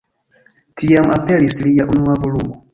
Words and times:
Tiam 0.83 1.13
aperis 1.19 1.61
lia 1.69 1.89
unua 1.97 2.19
volumo. 2.27 2.63